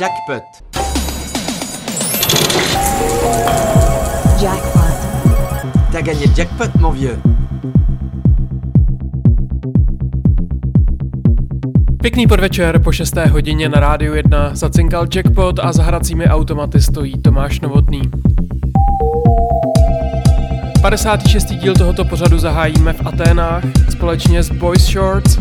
Jackpot. 0.00 0.42
Jackpot. 4.42 4.94
T'as 5.92 6.02
gagné 6.02 6.26
le 6.26 6.34
jackpot, 6.34 6.80
mon 6.80 6.90
vieux. 6.90 7.16
Pěkný 12.02 12.26
podvečer, 12.26 12.78
po 12.78 12.92
6. 12.92 13.16
hodině 13.16 13.68
na 13.68 13.80
rádiu 13.80 14.14
1 14.14 14.54
zacinkal 14.54 15.06
jackpot 15.14 15.58
a 15.58 15.72
za 15.72 15.82
hracími 15.82 16.26
automaty 16.26 16.80
stojí 16.80 17.22
Tomáš 17.22 17.60
Novotný. 17.60 18.02
56. 20.82 21.44
díl 21.44 21.74
tohoto 21.74 22.04
pořadu 22.04 22.38
zahájíme 22.38 22.92
v 22.92 23.06
Aténách 23.06 23.64
společně 23.90 24.42
s 24.42 24.50
Boys 24.50 24.82
Shorts 24.82 25.38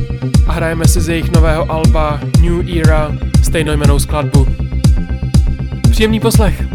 a 0.48 0.52
hrajeme 0.52 0.88
si 0.88 1.02
z 1.02 1.10
jejich 1.10 1.32
nového 1.32 1.72
alba 1.72 2.20
New 2.42 2.78
Era 2.78 3.12
stejnojmenou 3.54 4.00
skladbu. 4.00 4.48
Příjemný 5.92 6.20
poslech! 6.20 6.73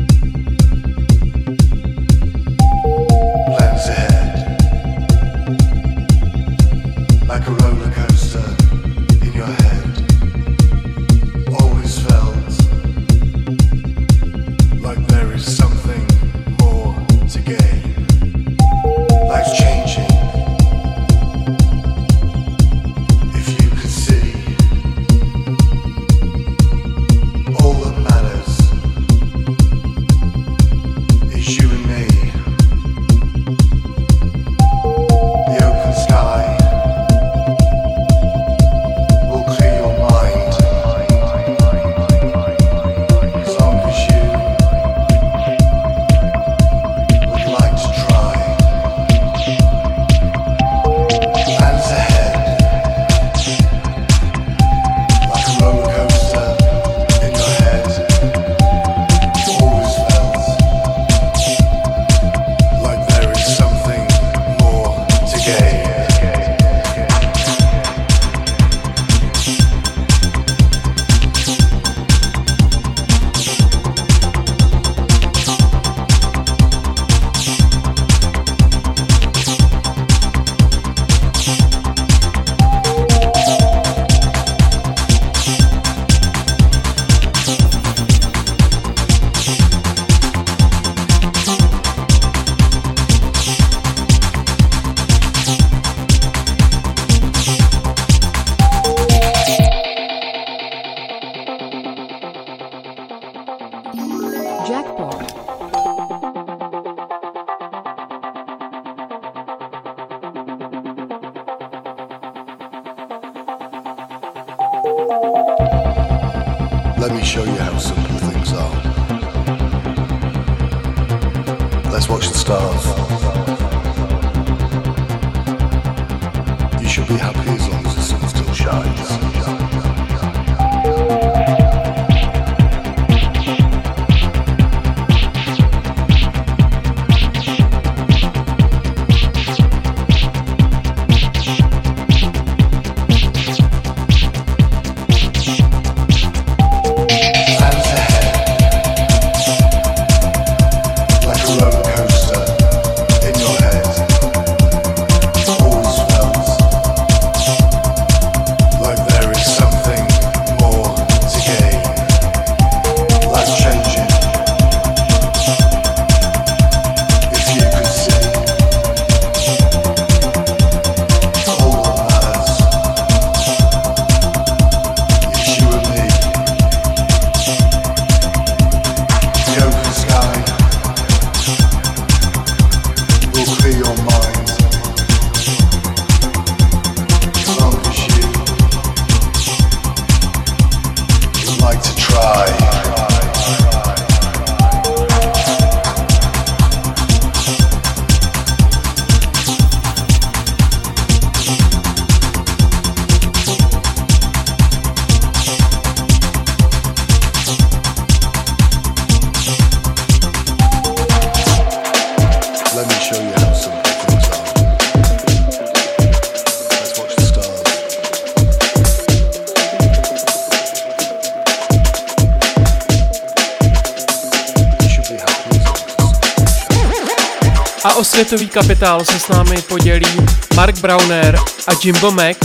Kapitál 228.48 229.04
se 229.04 229.18
s 229.18 229.28
námi 229.28 229.62
podělí 229.62 230.26
Mark 230.56 230.78
Browner 230.78 231.38
a 231.66 231.70
Jimbo 231.84 232.10
Mack 232.10 232.38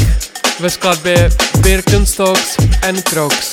ve 0.60 0.70
skladbě 0.70 1.30
Birkenstocks 1.58 2.58
and 2.88 3.02
Crocs. 3.02 3.53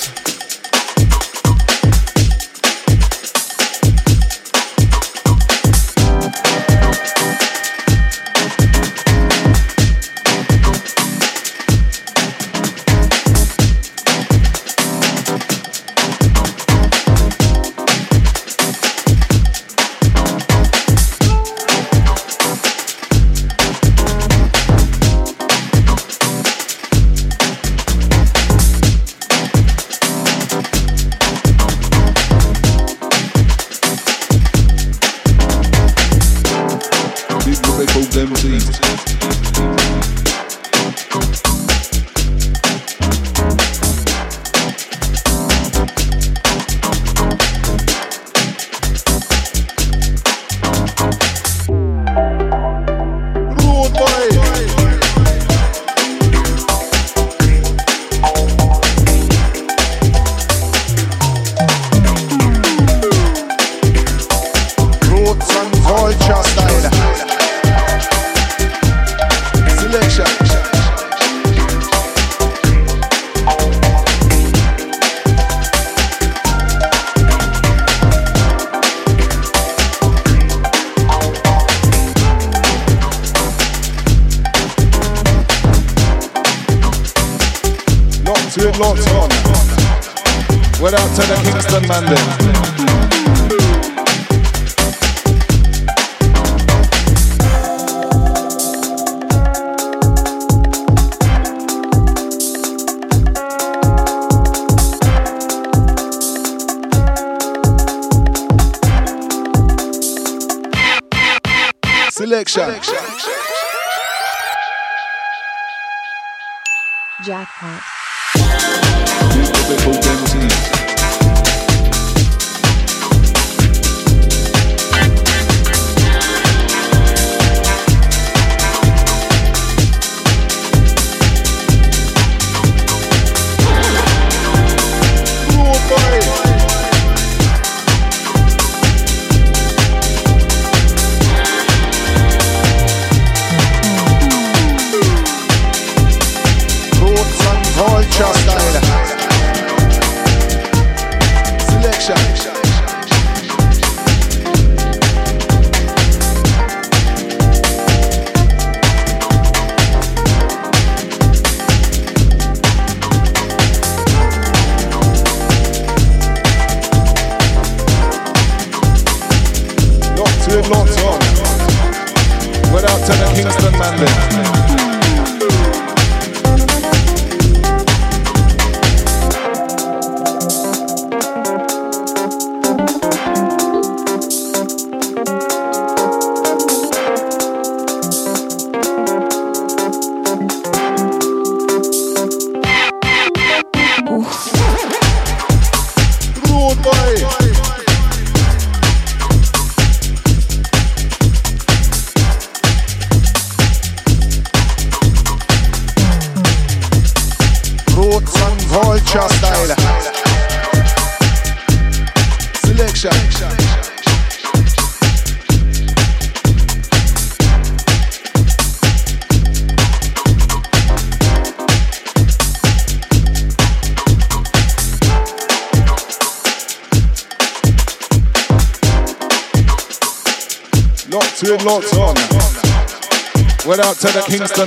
happen. 173.97 174.20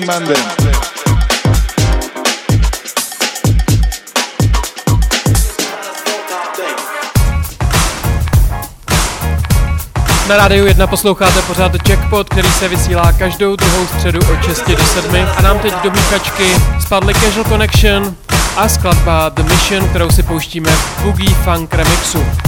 Then. 0.06 0.74
Na 10.28 10.36
rádiu 10.36 10.66
1 10.66 10.86
posloucháte 10.86 11.42
pořád 11.42 11.88
Jackpot, 11.88 12.28
který 12.28 12.48
se 12.48 12.68
vysílá 12.68 13.12
každou 13.12 13.56
druhou 13.56 13.86
středu 13.86 14.18
od 14.18 14.44
6 14.44 14.70
do 14.70 14.84
7 14.84 15.16
a 15.36 15.42
nám 15.42 15.58
teď 15.58 15.74
do 15.82 15.90
míchačky 15.90 16.44
spadly 16.80 17.14
Casual 17.14 17.44
Connection 17.44 18.16
a 18.56 18.68
skladba 18.68 19.28
The 19.28 19.42
Mission, 19.42 19.88
kterou 19.88 20.10
si 20.10 20.22
pouštíme 20.22 20.70
v 20.70 21.02
Boogie 21.02 21.34
Funk 21.34 21.74
remixu. 21.74 22.43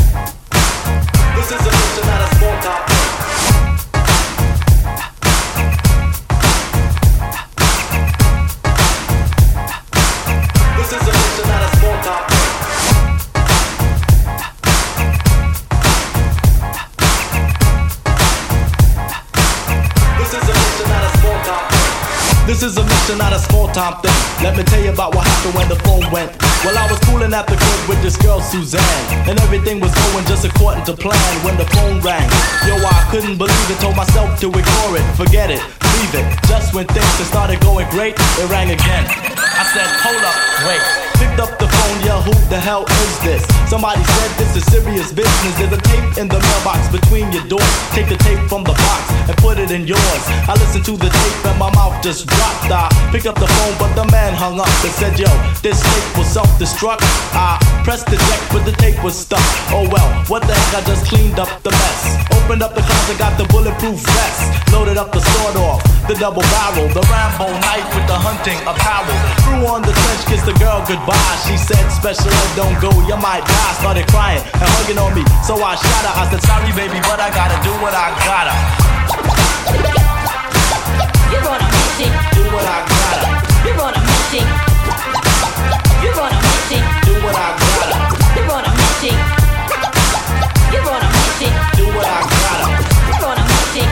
Time 23.77 24.01
thing. 24.01 24.17
Let 24.41 24.57
me 24.57 24.65
tell 24.65 24.81
you 24.81 24.89
about 24.89 25.15
what 25.15 25.29
happened 25.29 25.53
when 25.53 25.69
the 25.69 25.77
phone 25.85 26.01
went. 26.09 26.33
Well, 26.65 26.73
I 26.73 26.89
was 26.89 26.97
cooling 27.05 27.37
at 27.37 27.45
the 27.45 27.61
crib 27.61 27.83
with 27.93 28.01
this 28.01 28.17
girl 28.17 28.41
Suzanne, 28.41 29.29
and 29.29 29.37
everything 29.45 29.81
was 29.85 29.93
going 29.93 30.25
just 30.25 30.49
according 30.49 30.85
to 30.89 30.97
plan 30.97 31.21
when 31.45 31.61
the 31.61 31.69
phone 31.77 32.01
rang. 32.01 32.25
Yo, 32.65 32.81
I 32.81 33.05
couldn't 33.13 33.37
believe 33.37 33.69
it, 33.69 33.79
told 33.79 33.95
myself 33.95 34.41
to 34.41 34.49
ignore 34.49 34.97
it, 34.97 35.05
forget 35.13 35.53
it, 35.53 35.61
leave 36.01 36.15
it. 36.17 36.25
Just 36.49 36.73
when 36.73 36.87
things 36.89 37.13
had 37.21 37.29
started 37.29 37.61
going 37.61 37.85
great, 37.91 38.17
it 38.17 38.49
rang 38.49 38.73
again. 38.73 39.05
I 39.37 39.69
said, 39.69 39.89
hold 40.01 40.25
up, 40.25 40.37
wait. 40.65 41.06
Picked 41.19 41.41
up 41.41 41.59
the 41.59 41.69
phone, 41.69 41.99
yeah, 42.05 42.21
who 42.21 42.33
the 42.53 42.61
hell 42.61 42.85
is 42.85 43.15
this? 43.25 43.43
Somebody 43.69 44.03
said 44.05 44.31
this 44.37 44.57
is 44.57 44.65
serious 44.69 45.13
business. 45.13 45.53
There's 45.59 45.73
a 45.73 45.81
tape 45.81 46.19
in 46.21 46.29
the 46.29 46.39
mailbox 46.39 46.89
between 46.93 47.33
your 47.33 47.45
doors. 47.49 47.75
Take 47.97 48.09
the 48.09 48.21
tape 48.21 48.39
from 48.49 48.63
the 48.65 48.77
box 48.77 49.01
and 49.29 49.37
put 49.39 49.59
it 49.59 49.71
in 49.71 49.87
yours. 49.89 50.23
I 50.45 50.55
listened 50.61 50.85
to 50.87 50.95
the 50.97 51.09
tape 51.09 51.41
and 51.49 51.59
my 51.59 51.73
mouth 51.75 51.97
just 52.05 52.29
dropped. 52.29 52.69
I 52.71 52.93
picked 53.11 53.27
up 53.27 53.35
the 53.41 53.49
phone, 53.49 53.75
but 53.81 53.93
the 53.97 54.07
man 54.13 54.35
hung 54.35 54.61
up 54.61 54.71
and 54.85 54.93
said, 54.93 55.19
Yo, 55.19 55.27
this 55.65 55.81
tape 55.81 56.09
was 56.21 56.29
self-destruct. 56.29 57.01
I 57.33 57.59
pressed 57.83 58.07
the 58.07 58.21
deck, 58.21 58.43
but 58.53 58.65
the 58.69 58.77
tape 58.77 59.03
was 59.03 59.17
stuck. 59.17 59.43
Oh 59.73 59.89
well, 59.89 60.09
what 60.29 60.45
the 60.45 60.55
heck? 60.55 60.83
I 60.83 60.87
just 60.87 61.09
cleaned 61.09 61.41
up 61.41 61.51
the 61.65 61.73
mess. 61.73 62.01
Opened 62.37 62.63
up 62.63 62.77
the 62.77 62.85
closet, 62.85 63.19
got 63.19 63.35
the 63.41 63.49
bulletproof 63.51 63.99
vest. 63.99 64.71
Loaded 64.71 64.97
up 64.97 65.11
the 65.11 65.21
sword 65.21 65.57
off, 65.65 65.83
the 66.07 66.15
double 66.15 66.45
barrel, 66.55 66.87
the 66.93 67.03
Rambo 67.09 67.51
knife 67.65 67.89
with 67.97 68.07
the 68.07 68.19
hunting 68.19 68.61
apparel. 68.69 69.17
Threw 69.43 69.67
on 69.67 69.83
the 69.83 69.91
trench, 69.91 70.23
kissed 70.31 70.47
the 70.47 70.55
girl 70.63 70.85
goodbye. 70.87 71.06
She 71.47 71.55
said, 71.57 71.87
Special 71.95 72.27
ed, 72.27 72.51
don't 72.59 72.75
go, 72.83 72.91
you 73.07 73.15
might 73.23 73.47
die. 73.47 73.73
Started 73.79 74.11
crying 74.11 74.43
and 74.43 74.69
hugging 74.75 74.99
on 74.99 75.15
me, 75.15 75.23
so 75.47 75.55
I 75.63 75.79
shot 75.79 76.03
her. 76.03 76.15
I 76.19 76.27
said, 76.27 76.43
Sorry, 76.43 76.75
baby, 76.75 76.99
but 77.07 77.23
I 77.23 77.31
gotta 77.31 77.55
do 77.63 77.71
what 77.79 77.95
I 77.95 78.11
gotta. 78.27 78.51
You're 81.31 81.47
on 81.47 81.63
a 81.63 81.69
mission. 81.71 82.11
Do 82.35 82.43
what 82.51 82.67
I 82.67 82.83
gotta. 82.83 83.31
You're 83.63 83.79
on 83.79 83.95
a 83.95 84.03
mission. 84.03 84.47
You're 86.03 86.19
on 86.19 86.35
a 86.35 86.39
mission. 86.43 86.83
Do 87.07 87.15
what 87.23 87.39
I 87.39 87.55
gotta. 87.55 87.99
You're 88.35 88.51
on 88.51 88.65
a 88.67 88.73
mission. 88.75 89.15
You're 90.75 90.91
on 90.91 90.99
a 90.99 91.11
mission. 91.15 91.53
Do 91.79 91.87
what 91.95 92.11
I 92.11 92.27
gotta. 92.27 92.67
You're 93.07 93.23
on 93.23 93.39
a 93.39 93.45
mission. 93.47 93.89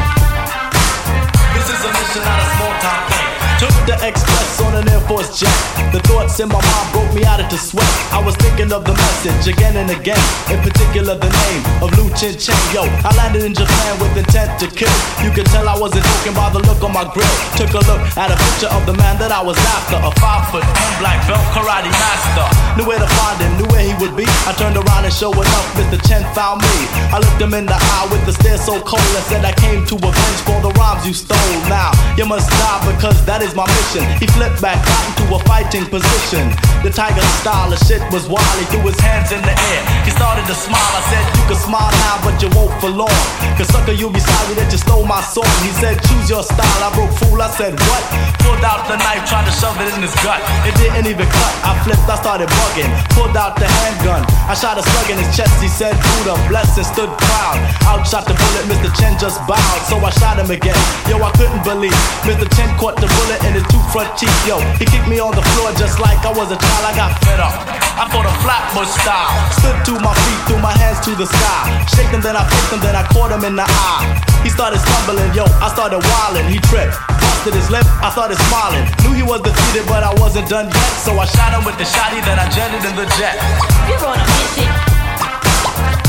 This 1.55 1.71
is 1.71 1.81
a 1.87 1.91
mission, 1.95 2.23
not 2.27 2.39
a 2.43 2.47
small 2.59 2.75
time 2.83 3.03
thing. 3.15 3.31
Took 3.63 3.77
the 3.87 3.97
express 4.03 4.59
on 4.67 4.75
an 4.75 4.91
Force 5.09 5.37
jet. 5.39 5.53
The 5.93 6.01
thoughts 6.09 6.41
in 6.41 6.49
my 6.49 6.57
mind 6.57 6.89
broke 6.91 7.13
me 7.13 7.29
out 7.29 7.39
into 7.39 7.61
sweat. 7.61 7.85
I 8.09 8.25
was 8.25 8.35
thinking 8.41 8.73
of 8.73 8.89
the 8.89 8.97
message 8.97 9.53
again 9.53 9.77
and 9.77 9.93
again. 9.93 10.19
In 10.49 10.59
particular, 10.65 11.13
the 11.13 11.29
name 11.29 11.63
of 11.85 11.93
Lu 12.01 12.09
Chin 12.17 12.33
Chen. 12.41 12.57
Yo, 12.73 12.89
I 13.05 13.13
landed 13.21 13.45
in 13.45 13.53
Japan 13.53 13.93
with 14.01 14.17
intent 14.17 14.57
to 14.65 14.67
kill. 14.67 14.91
You 15.21 15.29
could 15.29 15.45
tell 15.53 15.69
I 15.69 15.77
wasn't 15.77 16.09
joking 16.09 16.33
by 16.33 16.49
the 16.57 16.65
look 16.65 16.81
on 16.81 16.97
my 16.97 17.05
grill. 17.05 17.29
Took 17.61 17.77
a 17.77 17.85
look 17.85 18.01
at 18.17 18.33
a 18.33 18.37
picture 18.49 18.73
of 18.73 18.89
the 18.89 18.97
man 18.97 19.21
that 19.21 19.29
I 19.29 19.45
was 19.45 19.61
after. 19.77 20.01
A 20.01 20.11
five 20.25 20.49
foot 20.49 20.65
ten 20.65 20.93
black 21.05 21.21
belt 21.29 21.45
karate 21.53 21.93
master. 21.93 22.49
Knew 22.81 22.89
where 22.89 22.99
to 22.99 23.11
find 23.21 23.37
him, 23.45 23.53
knew 23.61 23.69
where 23.69 23.85
he 23.85 23.93
would 24.01 24.17
be. 24.17 24.25
I 24.49 24.57
turned 24.57 24.81
around 24.81 25.05
and 25.05 25.13
sure 25.13 25.37
enough, 25.37 25.69
Mr. 25.77 26.01
Chen 26.09 26.25
found 26.33 26.65
me. 26.65 26.77
I 27.13 27.21
looked 27.21 27.45
him 27.45 27.53
in 27.53 27.69
the 27.69 27.77
eye 27.77 28.09
with 28.09 28.25
the 28.25 28.33
stare 28.41 28.57
so 28.57 28.81
cold 28.81 29.05
and 29.05 29.25
said 29.29 29.45
I 29.45 29.53
came 29.53 29.85
to 29.85 29.95
avenge 30.01 30.41
for 30.49 30.59
the 30.65 30.73
rhymes 30.81 31.05
you 31.05 31.13
stole. 31.13 31.55
Now 31.69 31.93
you 32.17 32.25
must 32.25 32.49
die 32.57 32.81
because 32.89 33.21
that 33.29 33.45
is 33.45 33.55
my 33.55 33.69
mission. 33.69 34.03
He 34.17 34.27
flipped 34.33 34.65
back 34.65 34.81
out 34.95 35.05
into 35.11 35.35
a 35.35 35.41
fighting 35.45 35.87
position. 35.91 36.47
The 36.87 36.93
tiger 36.93 37.25
style 37.43 37.73
of 37.73 37.81
shit 37.89 38.03
was 38.15 38.29
wild. 38.31 38.57
He 38.61 38.65
threw 38.71 38.87
his 38.87 38.99
hands 39.01 39.33
in 39.33 39.43
the 39.43 39.55
air. 39.75 39.83
He 40.07 40.11
started 40.15 40.47
to 40.47 40.55
smile. 40.55 40.93
I 40.95 41.03
said, 41.11 41.25
You 41.35 41.45
can 41.51 41.59
smile 41.59 41.93
now, 42.07 42.17
but 42.23 42.39
you 42.39 42.49
won't 42.55 42.73
for 42.79 42.93
long. 42.93 43.19
Cause 43.59 43.69
sucker, 43.73 43.97
you'll 43.97 44.15
be 44.15 44.23
sorry 44.23 44.55
that 44.61 44.71
you 44.71 44.79
stole 44.79 45.05
my 45.05 45.25
song. 45.25 45.49
He 45.67 45.73
said, 45.81 45.99
Choose 46.07 46.29
your 46.31 46.45
style. 46.45 46.81
I 46.85 46.93
broke 46.95 47.13
fool. 47.19 47.41
I 47.41 47.51
said, 47.51 47.75
What? 47.89 48.05
Pulled 48.45 48.61
out 48.61 48.85
the 48.87 49.01
knife, 49.01 49.25
tried 49.25 49.49
to 49.49 49.55
shove 49.57 49.81
it 49.81 49.89
in 49.97 50.05
his 50.05 50.15
gut. 50.21 50.39
It 50.69 50.77
didn't 50.77 51.09
even 51.09 51.27
cut. 51.27 51.53
I 51.65 51.73
flipped, 51.83 52.05
I 52.05 52.21
started 52.21 52.49
bugging. 52.53 52.93
Pulled 53.17 53.37
out 53.37 53.57
the 53.57 53.65
handgun. 53.65 54.23
I 54.47 54.55
shot 54.55 54.77
a 54.77 54.85
slug 54.85 55.09
in 55.09 55.17
his 55.17 55.33
chest. 55.33 55.57
He 55.65 55.69
said, 55.69 55.97
Buddha, 55.97 56.37
blessed 56.53 56.85
and 56.85 56.87
stood 56.87 57.09
proud. 57.09 57.57
Outshot 57.89 58.29
the 58.29 58.37
bullet. 58.37 58.65
Mr. 58.69 58.93
Chen 59.01 59.17
just 59.17 59.41
bowed. 59.49 59.81
So 59.89 59.97
I 60.05 60.13
shot 60.21 60.37
him 60.37 60.53
again. 60.53 60.77
Yo, 61.09 61.17
I 61.25 61.33
couldn't 61.41 61.65
believe. 61.65 61.97
Mr. 62.29 62.45
Chen 62.53 62.69
caught 62.77 63.01
the 63.01 63.09
bullet 63.09 63.41
in 63.49 63.57
his 63.57 63.65
two 63.73 63.81
front 63.89 64.13
teeth. 64.21 64.37
Yo, 64.45 64.61
he 64.77 64.84
kicked 64.87 65.09
me 65.09 65.21
on 65.21 65.33
the 65.35 65.45
floor 65.55 65.71
just 65.79 66.01
like 66.01 66.19
I 66.27 66.33
was 66.33 66.51
a 66.51 66.59
child. 66.59 66.85
I 66.85 66.93
got 66.97 67.11
fed 67.25 67.41
up. 67.41 67.55
I 67.95 68.11
thought 68.11 68.27
a 68.27 68.35
flatbush 68.43 68.91
style. 69.01 69.31
Stood 69.55 69.79
to 69.87 69.95
my 70.03 70.11
feet, 70.27 70.41
threw 70.51 70.59
my 70.59 70.75
hands 70.75 70.99
to 71.07 71.15
the 71.15 71.27
sky. 71.31 71.63
Shake 71.95 72.11
him, 72.11 72.21
then 72.21 72.35
I 72.35 72.43
picked 72.43 72.75
him, 72.75 72.81
then 72.83 72.99
I 72.99 73.07
caught 73.15 73.31
him 73.31 73.47
in 73.47 73.55
the 73.55 73.63
eye. 73.63 74.19
He 74.43 74.51
started 74.51 74.83
stumbling, 74.83 75.31
yo, 75.31 75.47
I 75.63 75.71
started 75.71 76.03
wilding. 76.03 76.51
He 76.51 76.59
tripped, 76.67 76.99
busted 77.23 77.55
his 77.55 77.71
lip, 77.71 77.87
I 78.03 78.11
started 78.11 78.37
smiling. 78.51 78.83
Knew 79.07 79.15
he 79.15 79.23
was 79.23 79.41
defeated, 79.47 79.87
but 79.87 80.03
I 80.03 80.13
wasn't 80.19 80.51
done 80.51 80.67
yet. 80.67 80.91
So 81.07 81.15
I 81.15 81.25
shot 81.31 81.55
him 81.55 81.63
with 81.63 81.79
the 81.79 81.87
shotty, 81.87 82.19
then 82.27 82.43
I 82.43 82.51
jetted 82.51 82.83
in 82.83 82.95
the 82.99 83.07
jet. 83.15 83.39
You're 83.87 84.03
on 84.03 84.19
a 84.19 84.27
mission. 84.27 84.69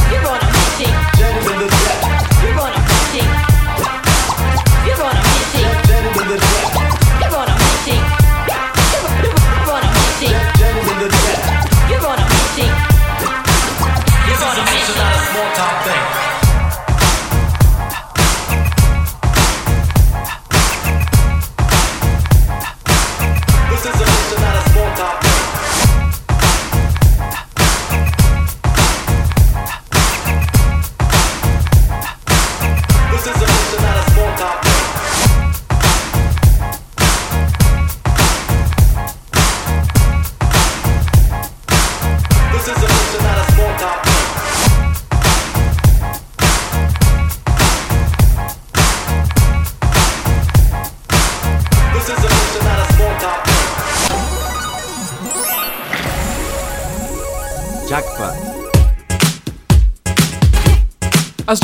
You're 0.09 0.25
on 0.25 0.41
a 0.41 0.49
mission. 0.49 0.91
Jetted 1.21 1.45
in 1.53 1.57
the 1.61 1.69
jet. 1.69 1.94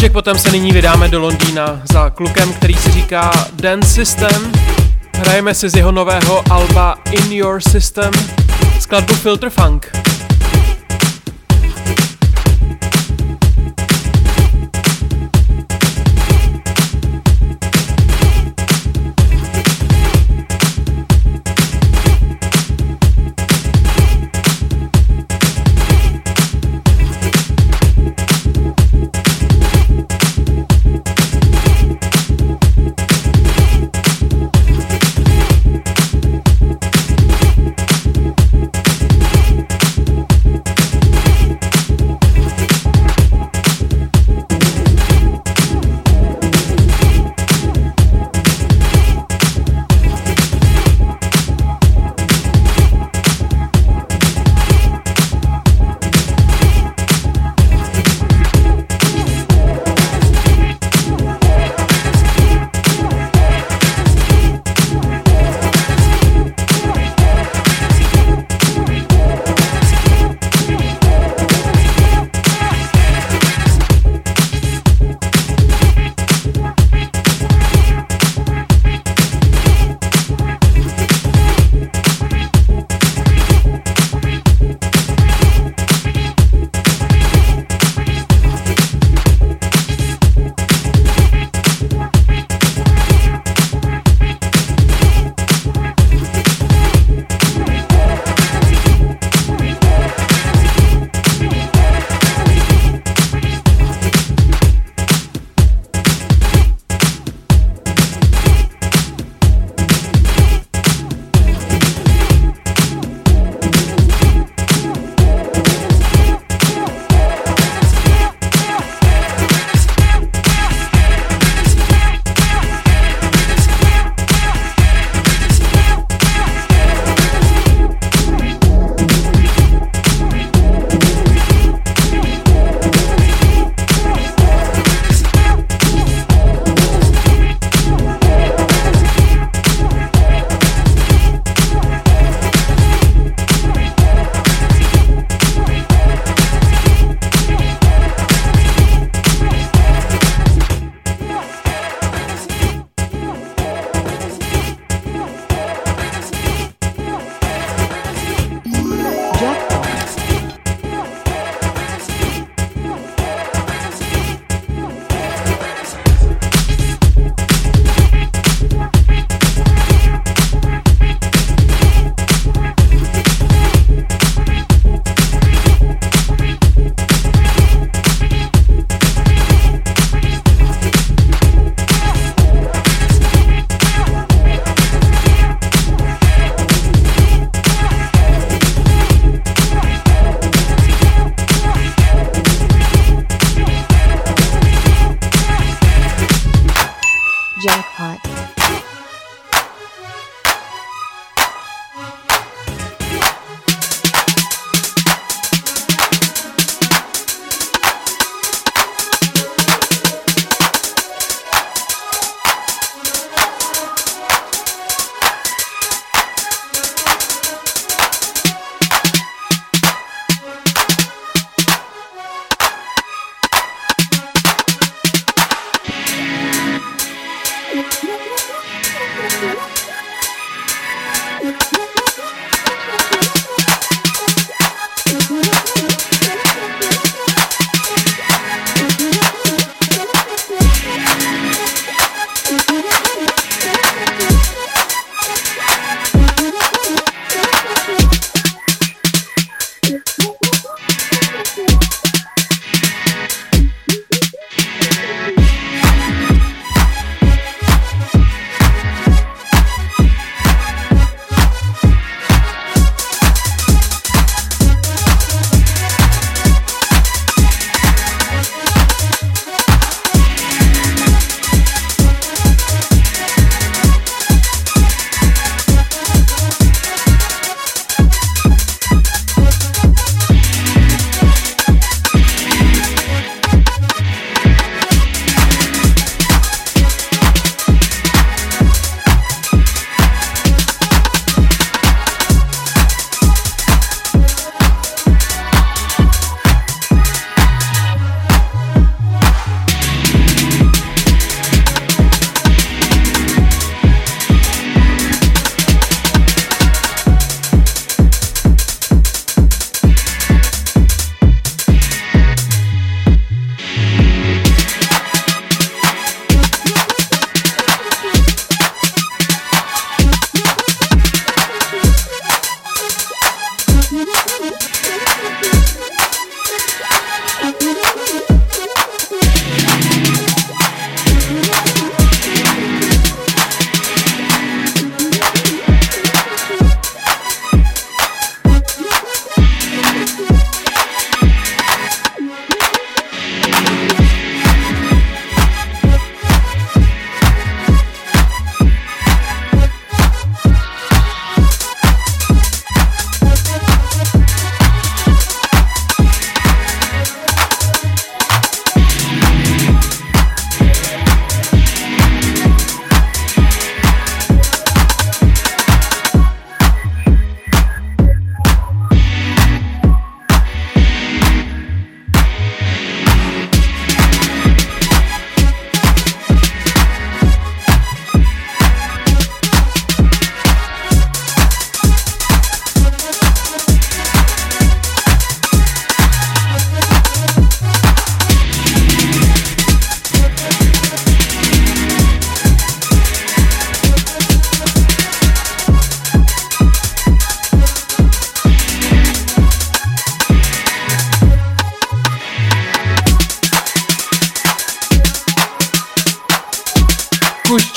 S 0.02 0.04
Jackpotem 0.04 0.38
se 0.38 0.52
nyní 0.52 0.72
vydáme 0.72 1.10
do 1.10 1.20
Londýna 1.20 1.82
za 1.92 2.10
klukem, 2.10 2.54
který 2.54 2.74
si 2.74 2.92
říká 2.92 3.32
Dance 3.54 3.88
System. 3.88 4.52
Hrajeme 5.18 5.54
si 5.54 5.70
z 5.70 5.76
jeho 5.76 5.92
nového 5.92 6.44
alba 6.52 6.98
In 7.12 7.32
Your 7.32 7.62
System 7.62 8.12
skladbu 8.80 9.14
Filter 9.14 9.50
Funk. 9.50 10.01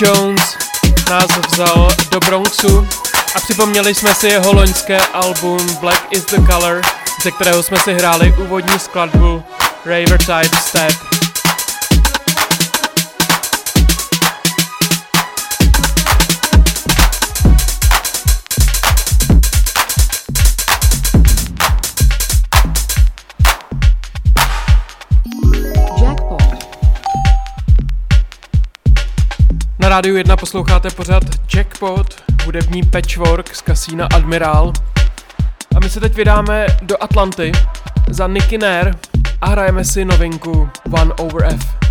Jones 0.04 0.56
nás 1.10 1.26
vzal 1.48 1.88
do 2.10 2.20
Bronxu 2.20 2.88
a 3.34 3.40
připomněli 3.40 3.94
jsme 3.94 4.14
si 4.14 4.26
jeho 4.26 4.52
loňské 4.52 4.98
album 4.98 5.58
Black 5.80 6.06
is 6.10 6.24
the 6.24 6.46
Color, 6.52 6.80
ze 7.22 7.30
kterého 7.30 7.62
jsme 7.62 7.78
si 7.78 7.94
hráli 7.94 8.34
úvodní 8.38 8.78
skladbu 8.78 9.42
Raver 9.84 10.18
Type 10.18 10.56
Step. 10.60 11.13
Rádiu 29.94 30.16
1 30.16 30.36
posloucháte 30.36 30.90
pořád 30.90 31.22
Jackpot, 31.54 32.22
hudební 32.44 32.82
patchwork 32.82 33.54
z 33.54 33.60
kasína 33.62 34.08
Admiral. 34.14 34.72
A 35.76 35.80
my 35.80 35.90
se 35.90 36.00
teď 36.00 36.14
vydáme 36.14 36.66
do 36.82 37.02
Atlanty 37.02 37.52
za 38.08 38.26
Nicky 38.26 38.58
Nair 38.58 38.94
a 39.40 39.48
hrajeme 39.48 39.84
si 39.84 40.04
novinku 40.04 40.68
One 40.92 41.14
Over 41.14 41.44
F. 41.44 41.83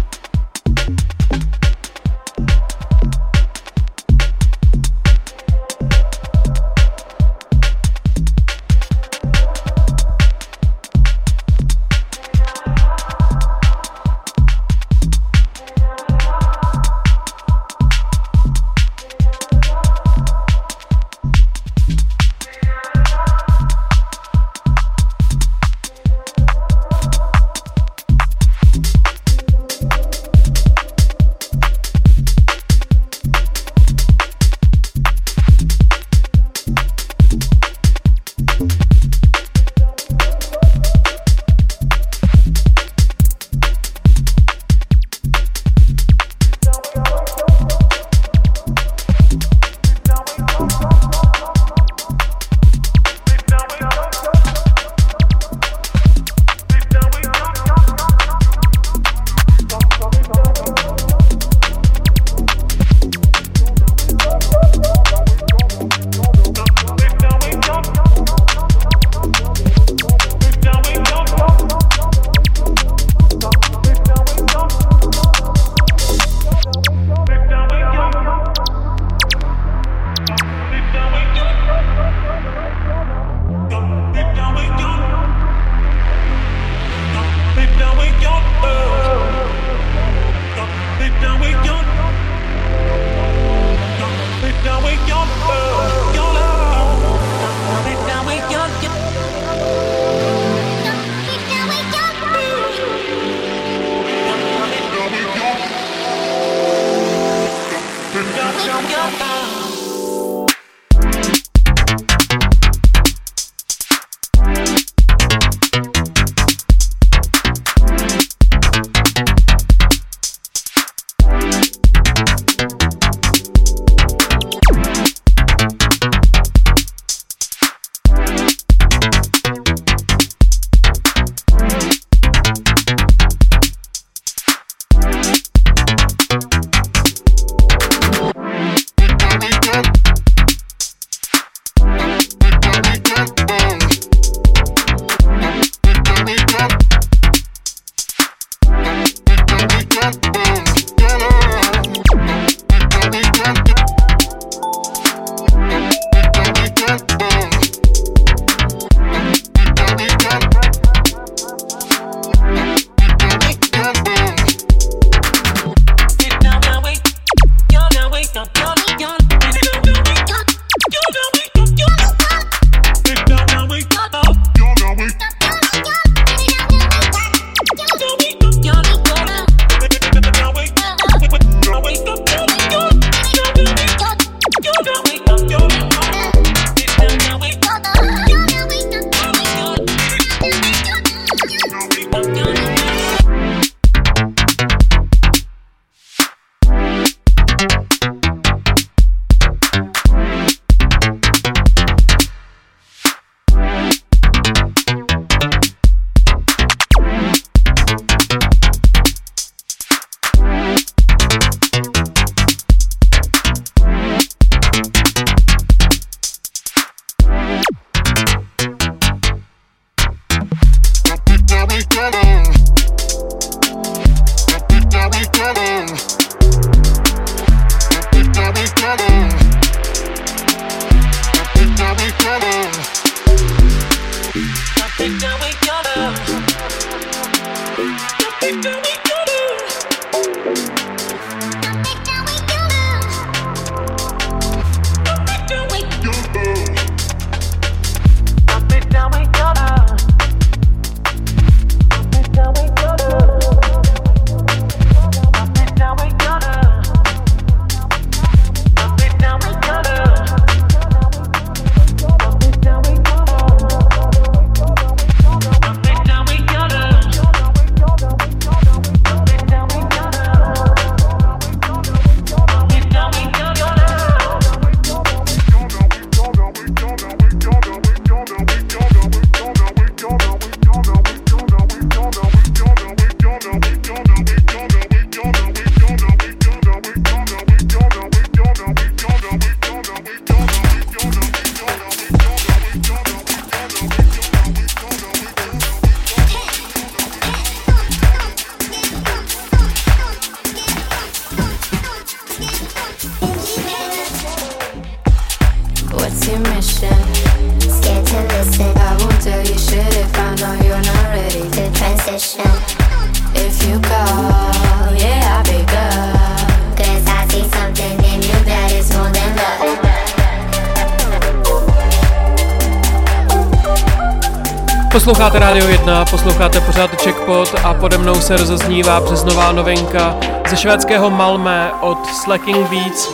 Jackpot 327.24 327.56
a 327.64 327.74
pode 327.74 327.98
mnou 327.98 328.22
se 328.22 328.38
rozeznívá 328.38 329.02
přes 329.02 329.24
nová 329.24 329.52
novinka 329.52 330.18
ze 330.50 330.58
švédského 330.58 331.10
Malmé 331.10 331.72
od 331.82 332.08
Slacking 332.08 332.70
Beats 332.70 333.10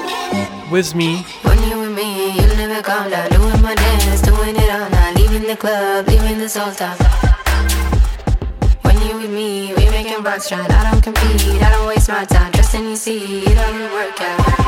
With 0.71 0.93
Me. 0.93 1.05
No 1.43 1.53
me, 9.27 9.73
we 9.75 9.85
making 9.91 10.25
rocks 10.25 10.47
shine. 10.47 10.61
I 10.61 10.91
don't 10.91 11.03
compete, 11.03 11.61
I 11.61 11.69
don't 11.71 11.87
waste 11.87 12.11
my 12.11 12.25
time. 12.25 12.51
Trust 12.51 12.75
and 12.75 12.89
you 12.89 12.95
see, 12.95 13.43
it 13.43 13.57
all 13.57 13.73
work 13.93 14.21
out. 14.21 14.58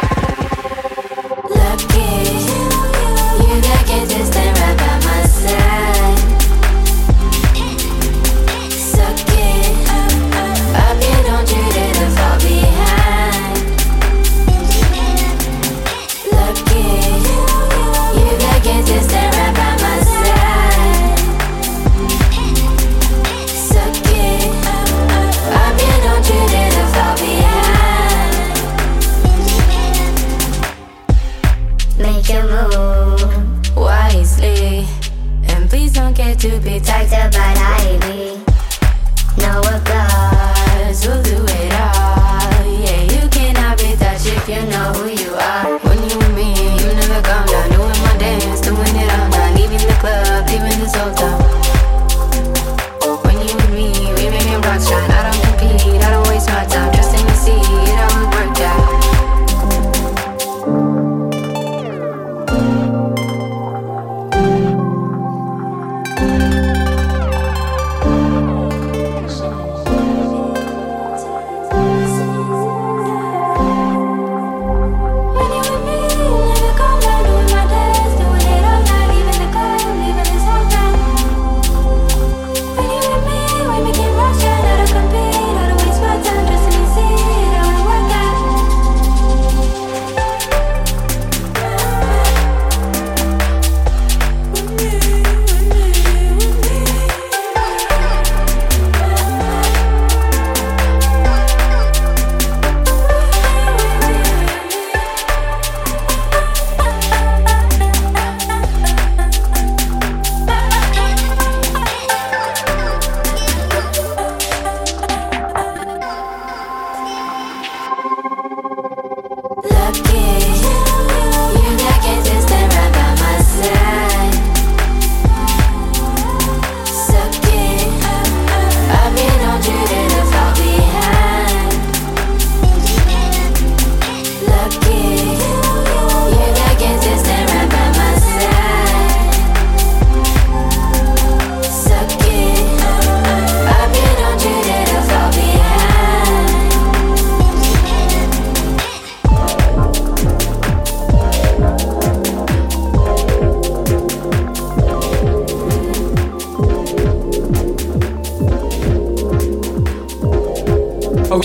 to 36.41 36.59
be 36.61 36.79
tighter, 36.79 37.29
but 37.29 37.35
I 37.37 37.99
need. 38.09 38.40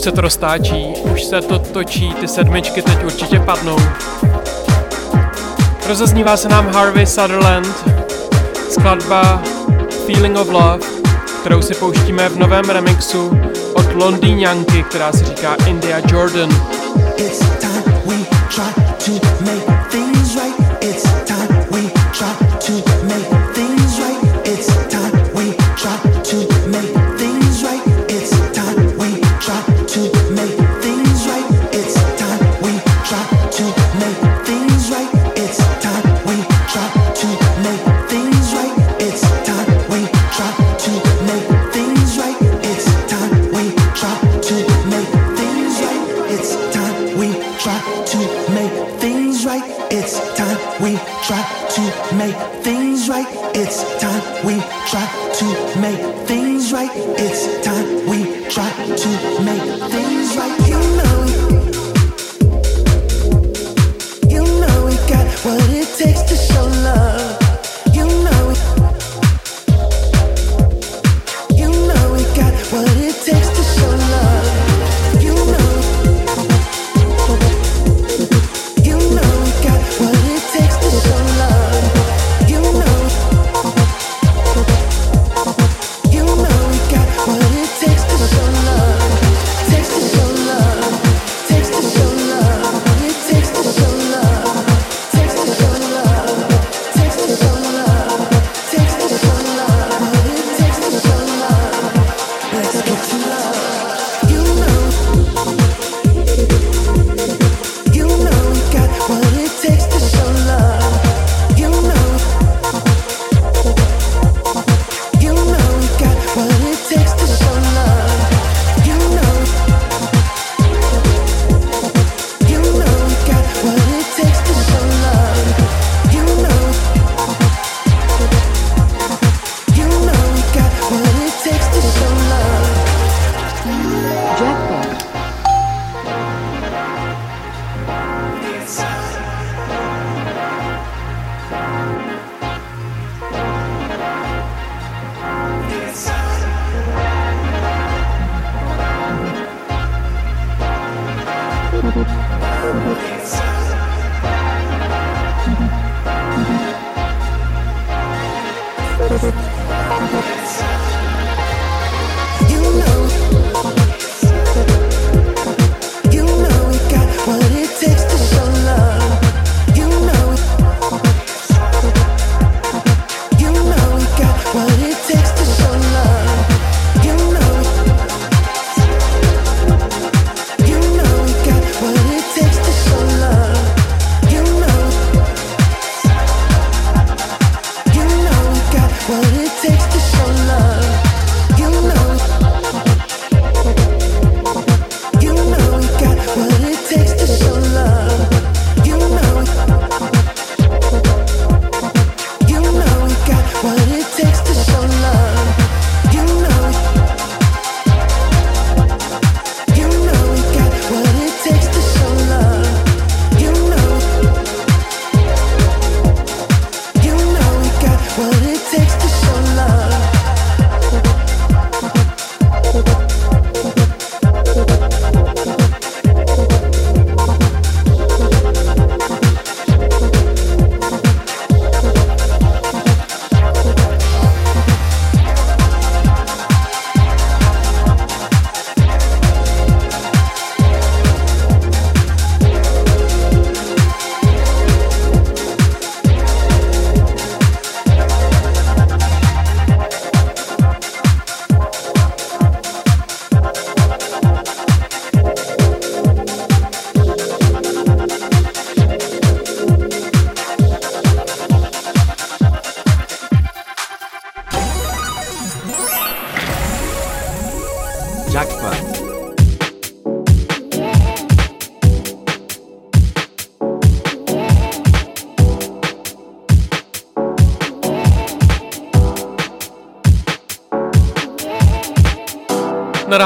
se 0.07 0.13
to 0.13 0.21
roztáčí, 0.21 0.95
už 1.13 1.25
se 1.25 1.41
to 1.41 1.59
točí, 1.59 2.15
ty 2.21 2.29
sedmičky 2.29 2.83
teď 2.83 3.05
určitě 3.05 3.41
padnou. 3.41 3.77
Rozeznívá 5.87 6.37
se 6.37 6.49
nám 6.49 6.67
Harvey 6.67 7.07
Sutherland, 7.07 7.85
skladba 8.71 9.43
Feeling 10.07 10.39
of 10.39 10.49
Love, 10.49 10.79
kterou 11.41 11.63
si 11.63 11.75
pouštíme 11.75 12.29
v 12.29 12.39
novém 12.39 12.65
remixu 12.65 13.41
od 13.75 13.93
Londýňanky, 13.95 14.83
která 14.83 15.13
se 15.13 15.25
říká 15.25 15.57
India 15.67 16.01
Jordan. 16.13 16.51
It's 17.17 17.39
time 17.39 17.83
we 18.07 18.17
try 18.55 18.85
to 19.05 19.13
make 19.45 19.91
things 19.91 20.06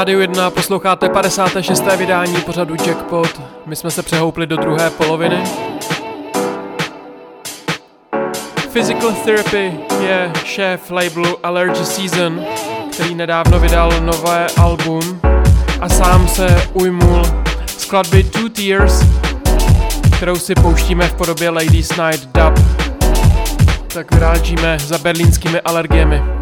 Rádiu 0.00 0.20
1 0.20 0.50
posloucháte 0.50 1.08
56. 1.08 1.96
vydání 1.96 2.36
pořadu 2.40 2.74
Jackpot. 2.86 3.40
My 3.66 3.76
jsme 3.76 3.90
se 3.90 4.02
přehoupli 4.02 4.46
do 4.46 4.56
druhé 4.56 4.90
poloviny. 4.90 5.44
Physical 8.72 9.12
Therapy 9.12 9.72
je 10.02 10.32
šéf 10.44 10.90
labelu 10.90 11.46
Allergy 11.46 11.84
Season, 11.84 12.44
který 12.92 13.14
nedávno 13.14 13.58
vydal 13.58 13.92
nové 14.00 14.46
album 14.56 15.20
a 15.80 15.88
sám 15.88 16.28
se 16.28 16.68
ujmul 16.72 17.22
skladby 17.66 18.24
Two 18.24 18.48
Tears, 18.48 19.02
kterou 20.16 20.36
si 20.36 20.54
pouštíme 20.54 21.08
v 21.08 21.14
podobě 21.14 21.50
Ladies 21.50 21.90
Night 21.96 22.28
Dub. 22.34 22.64
Tak 23.94 24.14
vyrážíme 24.14 24.78
za 24.78 24.98
berlínskými 24.98 25.60
alergiemi. 25.60 26.39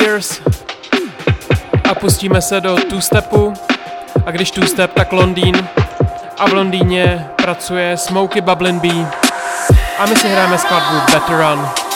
Years 0.00 0.40
a 1.90 1.94
pustíme 1.94 2.42
se 2.42 2.60
do 2.60 2.76
two-stepu 2.76 3.54
a 4.26 4.30
když 4.30 4.50
two-step, 4.50 4.92
tak 4.94 5.12
Londýn 5.12 5.68
a 6.38 6.48
v 6.48 6.52
Londýně 6.52 7.28
pracuje 7.36 7.96
Smokey 7.96 8.42
Bublin 8.42 8.80
B. 8.80 8.88
a 9.98 10.06
my 10.06 10.16
si 10.16 10.28
hrajeme 10.28 10.58
skladbu 10.58 11.12
Better 11.12 11.36
Run. 11.36 11.89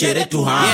quiere 0.00 0.26
tu 0.26 0.42
hand. 0.46 0.69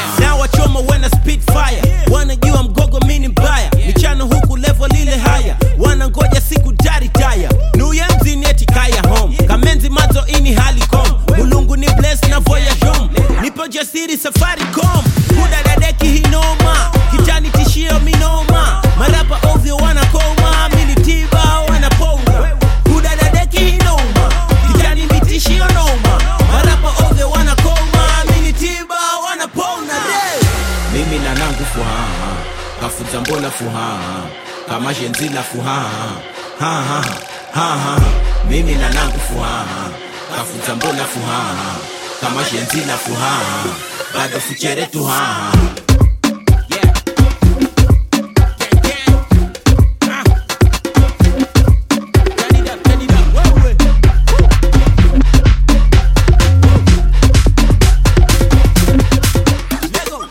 sina 42.76 42.96
furaha, 42.98 43.74
bado 44.14 44.38
fuchere 44.38 44.86
tu 44.92 45.02
haha 45.04 45.86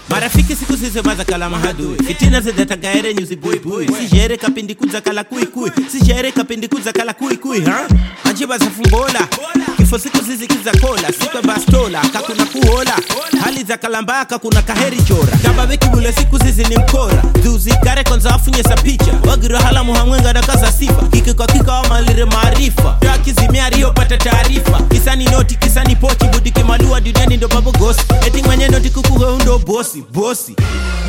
marafiki 0.10 0.56
siku 0.56 0.76
zisemaza 0.76 1.26
kala 1.26 1.50
mahadui. 1.50 1.98
Fitina 2.08 2.42
zidatagaere 2.42 3.14
nyuzi 3.14 3.36
kapindi 4.38 4.76
kudzakala 4.76 5.24
kuikui 5.24 5.72
sijere 5.92 6.32
kapindi 6.32 6.68
kudzakala 6.68 7.14
kuikui 7.14 7.62
ha? 7.62 7.88
Anjibaza 8.24 8.66
kifo 9.86 10.00
siku 10.00 10.18
zizikiza 10.18 10.72
kola 10.82 11.08
sikwe 11.20 11.42
bastola 11.42 12.02
kakuna 12.14 12.46
kuola 12.46 12.94
hali 13.44 13.64
za 13.64 13.78
kalambaka 13.78 14.40
kuna 14.40 14.62
kaheri 14.62 14.98
chora. 15.02 15.38
Kababekibula 15.44 16.14
siku 16.14 16.38
zizi 16.38 16.64
ni 16.64 16.78
mkora. 16.78 17.22
Dhuzikare 17.44 18.04
konza 18.04 18.30
wafunyesa 18.30 18.76
picha. 18.76 19.14
Wagirohala 19.30 19.84
hamwenga 19.84 20.34
dakaza 20.34 20.72
sifa. 20.72 21.04
Ikikakika 21.12 21.74
wamalire 21.74 22.26
maarifa. 22.26 22.98
Takizimiariyopata 23.00 24.18
taarifa. 24.18 24.82
Kisani 24.82 25.26
noti 25.26 25.56
kisani 25.56 25.96
pochi 25.96 26.26
budikimalua 26.26 27.02
duniani 27.02 27.38
ndo 27.38 27.48
babogosi 27.48 28.02
eti 28.28 28.44
mwenye 28.44 28.68
noti 28.68 28.90
kukuheundo 28.90 29.60
bosi 29.60 30.04
bosi. 30.14 30.56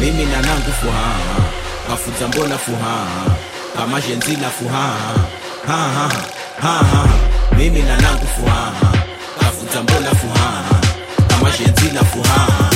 Mimi 0.01 0.25
nanangu 0.25 0.73
fuhaha 0.81 1.51
kafuza 1.89 2.29
mbona 2.29 2.59
fuhaha 2.59 3.37
kama 3.77 4.01
fuhaha 4.51 5.15
ha 5.67 5.77
ha 5.77 6.09
ha 6.61 6.69
ha 6.69 6.85
ha. 6.85 7.36
Mimi 7.57 7.83
nanangu 7.83 8.27
fuhaha. 8.37 8.93
Kafuza 9.41 9.83
mbona 9.83 10.11
fuhaha? 10.11 10.81
Kama 11.27 11.51
jenzila 11.61 12.05
fuhaha. 12.05 12.71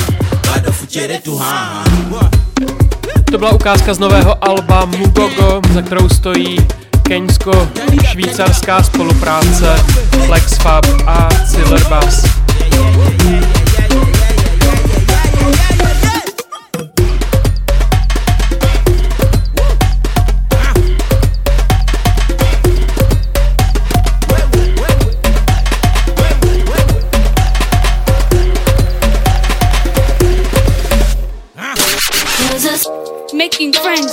Bado 0.47 0.71
fuchere 0.71 1.17
tuhaha. 1.17 1.83
To 3.31 3.37
byla 3.37 3.51
ukázka 3.51 3.93
z 3.93 3.99
nového 3.99 4.43
alba 4.43 4.85
Mugogo, 4.85 5.61
za 5.73 5.81
kterou 5.81 6.09
stojí 6.09 6.59
keňsko-švýcarská 7.03 8.83
spolupráce 8.83 9.75
Flexfab 10.25 10.85
a 11.07 11.29
Silver 11.45 11.83
Bass. 11.89 12.25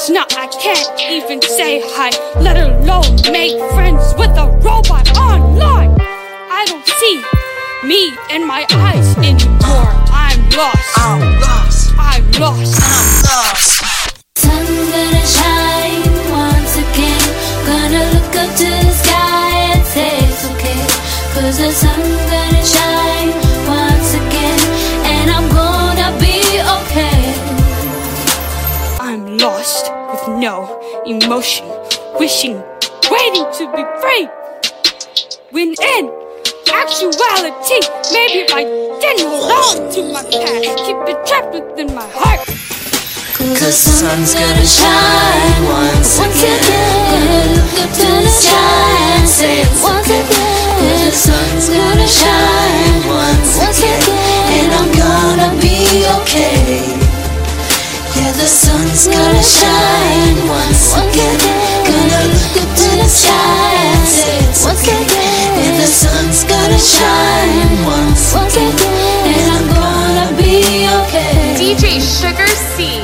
Making 0.09 0.25
friends, 0.25 0.37
I 0.37 0.47
can't 0.63 1.01
even 1.13 1.43
say 1.43 1.83
hi, 1.85 2.11
let 2.41 2.57
alone 2.57 3.17
make 3.31 3.59
friends 3.75 4.15
with 4.17 4.31
a 4.39 4.49
robot 4.65 5.07
online. 5.19 5.95
I 6.01 6.65
don't 6.67 6.87
see 6.87 7.23
me 7.87 8.17
in 8.31 8.47
my 8.47 8.65
eyes 8.73 9.17
anymore. 9.19 9.93
I'm 10.09 10.41
lost. 10.57 10.99
I'm 10.99 11.21
lost. 11.41 11.93
I'm 11.99 12.25
lost. 12.41 12.81
I'm 12.81 13.09
lost. 13.29 14.25
Sun 14.39 14.67
gonna 14.67 15.25
shine 15.37 16.09
once 16.33 16.75
again. 16.85 17.25
Gonna 17.67 18.05
look 18.15 18.37
up 18.37 18.51
to 18.57 18.65
the 18.65 18.93
sky 19.03 19.51
and 19.75 19.85
say 19.87 20.17
it's 20.25 20.45
okay. 20.53 20.81
Cause 21.35 21.59
the 21.59 21.71
sun 21.73 22.01
gonna 22.31 22.58
no 30.39 30.81
emotion, 31.05 31.67
wishing, 32.19 32.63
waiting 33.11 33.47
to 33.59 33.67
be 33.75 33.83
free. 34.01 34.29
When 35.51 35.75
in 35.75 36.05
actuality, 36.71 37.81
maybe 38.13 38.47
if 38.47 38.55
I 38.55 38.63
didn't 39.01 39.27
hold 39.27 39.83
on 39.83 39.93
to 39.95 40.03
my 40.13 40.23
past, 40.23 40.79
keep 40.87 40.97
it 41.11 41.27
trapped 41.27 41.55
within 41.55 41.93
my 41.93 42.07
heart. 42.15 42.47
Cause 43.59 43.61
the 43.61 43.73
sun's 43.73 44.35
gonna 44.35 44.65
shine 44.65 45.65
once 45.67 46.19
once 46.19 46.39
again. 46.39 46.63
Gonna 47.11 47.55
look 47.59 47.75
up 47.83 47.91
to 47.99 48.07
the 48.07 48.29
sky 48.29 49.19
and 49.19 49.29
say 49.29 49.67
once 49.83 50.07
again. 50.07 50.29
Cause 50.79 51.03
the 51.03 51.11
sun's 51.11 51.69
gonna 51.69 52.07
shine 52.07 53.09
once 53.11 53.59
again. 53.59 54.03
And 54.55 54.73
I'm 54.73 54.91
gonna 54.95 55.61
be 55.61 56.07
okay. 56.23 57.08
Yeah, 58.19 58.33
the 58.33 58.47
sun's 58.47 59.07
gonna 59.07 59.43
shine 59.43 60.39
once 60.49 60.85
again. 61.03 61.39
Gonna 61.89 62.23
look 62.35 62.55
up 62.63 62.71
to 62.81 62.89
the 63.01 63.09
sky 63.09 63.75
and 63.91 64.07
say 64.17 64.39
it's 64.47 64.65
once 64.67 64.83
again. 64.83 65.07
Yeah, 65.59 65.75
the 65.81 65.87
sun's 66.01 66.41
gonna 66.53 66.79
shine 66.79 67.71
once 67.87 68.27
again. 68.43 68.75
And 69.31 69.47
I'm 69.57 69.67
gonna 69.79 70.29
be 70.41 70.55
okay. 70.99 71.33
DJ 71.61 72.01
Sugar 72.03 72.51
C. 72.75 73.01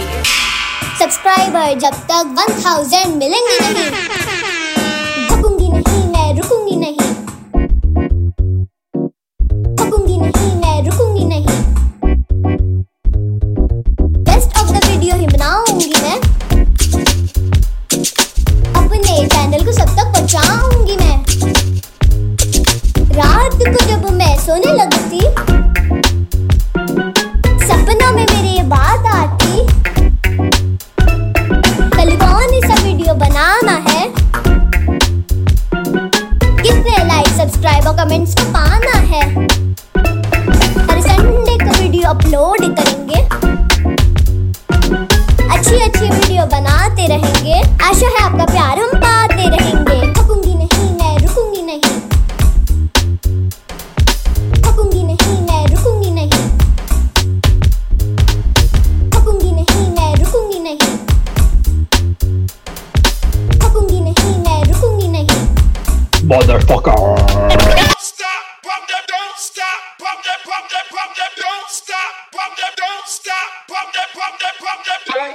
Subscriber 0.98 1.78
जब 1.84 1.94
तक 2.10 2.24
1000 2.64 3.16
मिलेंगे 3.22 3.56
नहीं 3.62 3.90
रुकूँगी 5.30 5.68
नहीं 5.72 6.04
मैं 6.12 6.28
रुकूँगी 6.40 6.76
नहीं 6.84 6.98
रुकूँगी 9.80 10.16
नहीं 10.20 10.63
सब 19.74 19.96
तक 19.96 20.12
पहुंचाऊँगी 20.14 20.96
मैं। 20.96 21.16
रात 23.16 23.54
को 23.54 23.84
जब 23.86 24.10
मैं 24.12 24.36
सोने 24.38 24.72
लगती, 24.74 25.20
सपना 27.66 28.10
में 28.10 28.26
मेरे 28.26 28.48
ये 28.48 28.62
बात 28.68 29.06
आती, 29.14 29.66
कल 31.90 32.16
कौन 32.16 32.60
सा 32.60 32.82
वीडियो 32.82 33.14
बनाना 33.16 33.76
है? 33.88 34.02
कितने 36.62 37.04
लाइक 37.04 37.28
सब्सक्राइब 37.28 37.86
और 37.86 37.96
कमेंट्स 37.96 38.34
को 38.34 38.44
पाना 38.52 38.98
है। 39.12 39.22
हर 40.80 41.00
संडे 41.00 41.56
को 41.64 41.70
वीडियो 41.72 42.10
अपलोड 42.10 42.60
करेंगे। 42.76 43.22
अच्छी 45.46 45.76
अच्छी 45.76 46.04
वीडियो 46.04 46.46
बनाते 46.48 47.06
रहेंगे। 47.06 47.60
आशा 47.84 48.08
है 48.08 48.22
आपका 48.22 48.44
प्यार 48.44 48.78
हम 48.78 48.93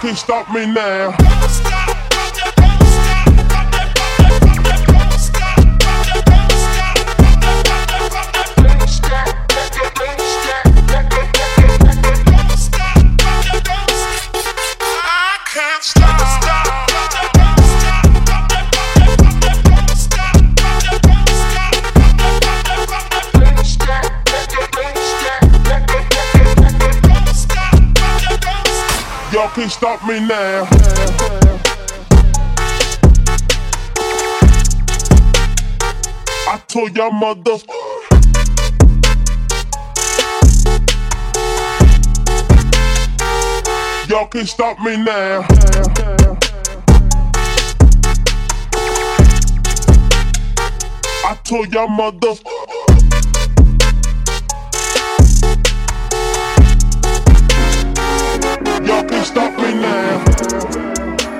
Can't 0.00 0.16
stop 0.16 0.48
me 0.54 0.64
now. 0.64 1.77
can't 29.58 29.72
stop 29.72 30.06
me 30.06 30.20
now. 30.20 30.68
I 36.46 36.62
told 36.68 36.96
y'all 36.96 37.10
mothers. 37.10 37.64
Y'all 44.08 44.28
can't 44.28 44.48
stop 44.48 44.78
me 44.78 44.96
now. 44.96 45.44
I 51.24 51.36
told 51.42 51.72
y'all 51.72 51.88
mothers. 51.88 52.47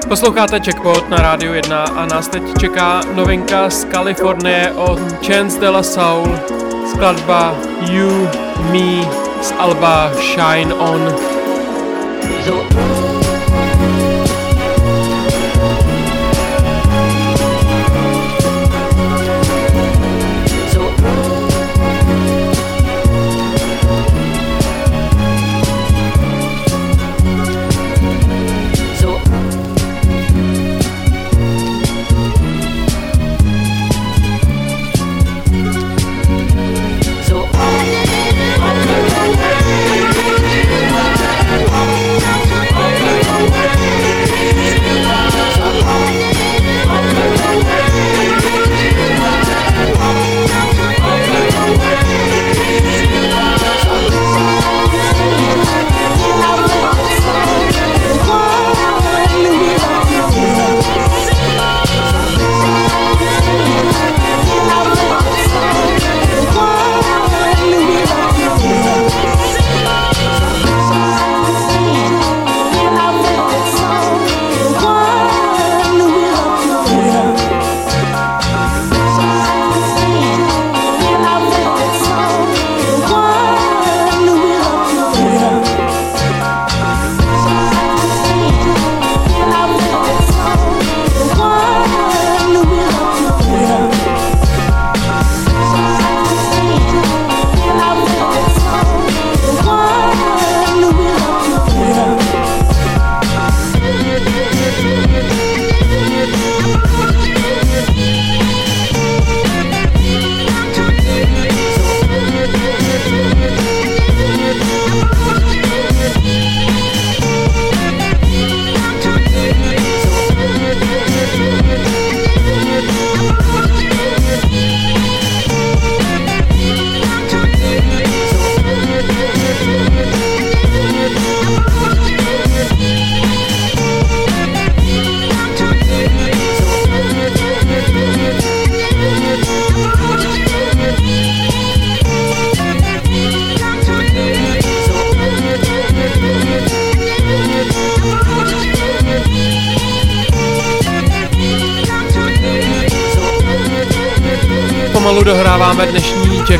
Posloucháte 0.08 0.60
Checkpoint 0.60 1.08
na 1.08 1.16
rádiu 1.16 1.52
1 1.52 1.84
a 1.84 2.06
nás 2.06 2.28
teď 2.28 2.42
čeká 2.60 3.00
novinka 3.14 3.70
z 3.70 3.84
Kalifornie 3.84 4.72
od 4.76 5.00
Chance 5.26 5.60
de 5.60 5.68
la 5.68 5.82
Soul, 5.82 6.38
skladba 6.90 7.56
You, 7.80 8.28
Me 8.72 9.04
z 9.42 9.52
Alba 9.58 10.12
Shine 10.14 10.74
On. 10.74 11.14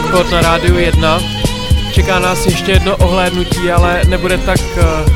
Sport 0.09 0.31
na 0.31 0.41
rádiu 0.41 0.79
1. 0.79 1.21
Čeká 1.93 2.19
nás 2.19 2.47
ještě 2.47 2.73
jedno 2.73 2.97
ohlédnutí, 2.97 3.71
ale 3.71 4.03
nebude 4.09 4.39
tak 4.39 4.61
uh, 4.61 5.13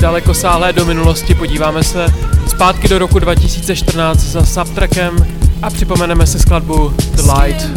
daleko 0.00 0.34
sáhlé 0.34 0.72
do 0.72 0.84
minulosti. 0.84 1.34
Podíváme 1.34 1.84
se 1.84 2.06
zpátky 2.48 2.88
do 2.88 2.98
roku 2.98 3.18
2014 3.18 4.18
za 4.18 4.46
subtrackem 4.46 5.16
a 5.62 5.70
připomeneme 5.70 6.26
si 6.26 6.38
skladbu 6.38 6.94
The 7.14 7.22
Light. 7.32 7.70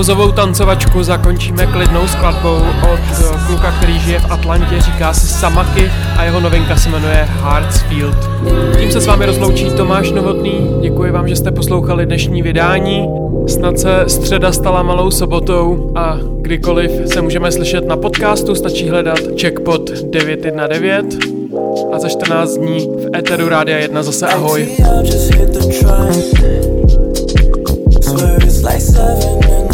houseovou 0.00 0.32
tancovačku 0.32 1.02
zakončíme 1.02 1.66
klidnou 1.66 2.06
skladbou 2.06 2.56
od 2.92 3.00
kluka, 3.46 3.72
který 3.72 3.98
žije 3.98 4.18
v 4.18 4.30
Atlantě, 4.30 4.80
říká 4.80 5.12
se 5.12 5.26
Samaki 5.26 5.90
a 6.16 6.24
jeho 6.24 6.40
novinka 6.40 6.76
se 6.76 6.88
jmenuje 6.88 7.28
Hartsfield. 7.30 8.16
Tím 8.78 8.90
se 8.90 9.00
s 9.00 9.06
vámi 9.06 9.26
rozloučí 9.26 9.70
Tomáš 9.76 10.10
Novotný, 10.10 10.76
děkuji 10.80 11.12
vám, 11.12 11.28
že 11.28 11.36
jste 11.36 11.50
poslouchali 11.50 12.06
dnešní 12.06 12.42
vydání. 12.42 13.08
Snad 13.46 13.78
se 13.78 14.04
středa 14.06 14.52
stala 14.52 14.82
malou 14.82 15.10
sobotou 15.10 15.92
a 15.96 16.18
kdykoliv 16.40 16.90
se 17.06 17.22
můžeme 17.22 17.52
slyšet 17.52 17.86
na 17.86 17.96
podcastu, 17.96 18.54
stačí 18.54 18.88
hledat 18.88 19.18
checkpot 19.40 19.90
919 19.90 21.06
a 21.92 21.98
za 21.98 22.08
14 22.08 22.56
dní 22.56 22.78
v 22.80 23.16
Eteru 23.16 23.48
Rádia 23.48 23.78
1 23.78 24.02
zase 24.02 24.26
ahoj. 24.26 24.68
like 28.62 28.80
seven 28.80 29.69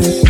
life. 0.00 0.29